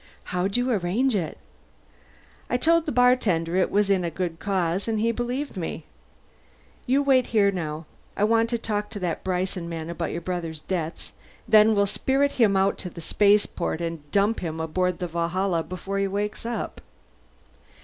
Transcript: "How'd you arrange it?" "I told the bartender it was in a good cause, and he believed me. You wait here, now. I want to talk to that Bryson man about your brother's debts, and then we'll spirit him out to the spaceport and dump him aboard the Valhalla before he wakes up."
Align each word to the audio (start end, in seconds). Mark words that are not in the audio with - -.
"How'd 0.33 0.57
you 0.57 0.71
arrange 0.71 1.13
it?" 1.13 1.37
"I 2.49 2.57
told 2.57 2.87
the 2.87 2.91
bartender 2.91 3.55
it 3.57 3.69
was 3.69 3.87
in 3.87 4.03
a 4.03 4.09
good 4.09 4.39
cause, 4.39 4.87
and 4.87 4.99
he 4.99 5.11
believed 5.11 5.55
me. 5.55 5.85
You 6.87 7.03
wait 7.03 7.27
here, 7.27 7.51
now. 7.51 7.85
I 8.17 8.23
want 8.23 8.49
to 8.49 8.57
talk 8.57 8.89
to 8.89 8.99
that 8.99 9.23
Bryson 9.23 9.69
man 9.69 9.91
about 9.91 10.09
your 10.11 10.19
brother's 10.21 10.61
debts, 10.61 11.11
and 11.45 11.53
then 11.53 11.75
we'll 11.75 11.85
spirit 11.85 12.31
him 12.31 12.57
out 12.57 12.79
to 12.79 12.89
the 12.89 12.99
spaceport 12.99 13.79
and 13.79 14.09
dump 14.09 14.39
him 14.39 14.59
aboard 14.59 14.97
the 14.97 15.07
Valhalla 15.07 15.61
before 15.61 15.99
he 15.99 16.07
wakes 16.07 16.47
up." 16.47 16.81